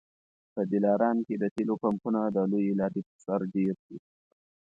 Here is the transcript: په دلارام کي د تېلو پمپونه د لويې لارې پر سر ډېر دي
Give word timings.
په 0.53 0.61
دلارام 0.71 1.17
کي 1.27 1.35
د 1.39 1.43
تېلو 1.55 1.75
پمپونه 1.83 2.21
د 2.25 2.37
لويې 2.51 2.73
لارې 2.81 3.01
پر 3.07 3.17
سر 3.25 3.39
ډېر 3.55 3.75
دي 3.87 3.97